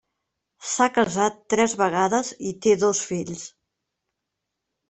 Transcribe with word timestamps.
S'ha 0.69 0.87
casat 0.95 1.37
tres 1.55 1.77
vegades 1.83 2.33
i 2.53 2.57
té 2.65 2.75
dos 2.85 3.05
fills. 3.11 3.45